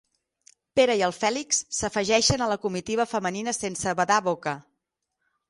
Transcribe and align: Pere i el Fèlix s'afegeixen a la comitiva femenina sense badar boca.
Pere 0.77 0.95
i 1.01 1.03
el 1.07 1.13
Fèlix 1.17 1.59
s'afegeixen 1.81 2.45
a 2.47 2.49
la 2.53 2.59
comitiva 2.65 3.07
femenina 3.13 3.55
sense 3.59 3.95
badar 4.01 4.19
boca. 4.31 4.57